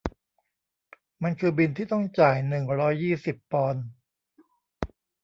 [1.23, 3.85] มันคือบิลที่ต้องจ่ายหนึ่งร้อยยี่สิบปอนด์